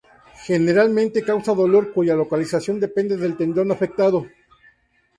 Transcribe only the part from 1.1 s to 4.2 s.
causa dolor cuya localización depende del tendón afectado.